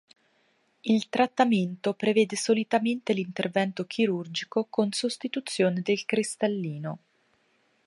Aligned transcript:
Il 0.81 1.09
trattamento 1.09 1.93
prevede 1.93 2.35
solitamente 2.35 3.13
l'intervento 3.13 3.85
chirurgico 3.85 4.65
con 4.67 4.91
sostituzione 4.91 5.81
del 5.83 6.05
cristallino. 6.05 6.97